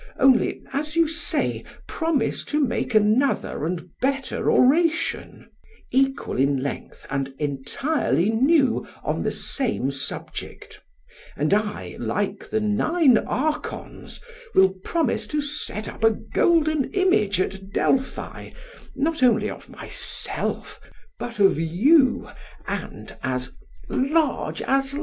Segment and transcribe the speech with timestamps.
[0.17, 5.47] Only, as you say, promise to make another and better oration,
[5.91, 10.81] equal in length and entirely new, on the same subject;
[11.37, 14.19] and I, like the nine Archons,
[14.55, 18.49] will promise to set up a golden image at Delphi,
[18.95, 20.79] not only of myself,
[21.19, 22.27] but of you,
[22.67, 23.53] and as
[23.87, 24.99] large as life.